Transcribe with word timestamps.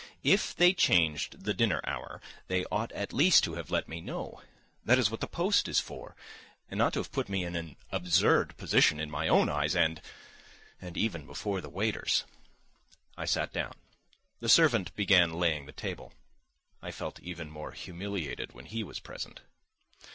If 0.23 0.55
they 0.55 0.73
changed 0.73 1.43
the 1.43 1.53
dinner 1.53 1.79
hour 1.83 2.21
they 2.47 2.65
ought 2.71 2.91
at 2.93 3.13
least 3.13 3.43
to 3.43 3.53
have 3.53 3.69
let 3.69 3.87
me 3.87 4.01
know—that 4.01 4.97
is 4.97 5.11
what 5.11 5.19
the 5.19 5.27
post 5.27 5.67
is 5.67 5.79
for, 5.79 6.15
and 6.71 6.79
not 6.79 6.93
to 6.93 6.99
have 7.01 7.11
put 7.11 7.29
me 7.29 7.43
in 7.43 7.55
an 7.55 7.75
absurd 7.91 8.57
position 8.57 8.99
in 8.99 9.11
my 9.11 9.27
own 9.27 9.47
eyes 9.47 9.75
and... 9.75 10.01
and 10.81 10.97
even 10.97 11.27
before 11.27 11.61
the 11.61 11.69
waiters. 11.69 12.23
I 13.15 13.25
sat 13.25 13.53
down; 13.53 13.73
the 14.39 14.49
servant 14.49 14.95
began 14.95 15.33
laying 15.33 15.67
the 15.67 15.71
table; 15.71 16.13
I 16.81 16.89
felt 16.89 17.19
even 17.19 17.51
more 17.51 17.73
humiliated 17.73 18.53
when 18.53 18.65
he 18.65 18.83
was 18.83 18.99
present. 18.99 19.41